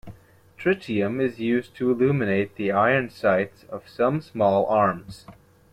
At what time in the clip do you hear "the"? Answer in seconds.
2.55-2.71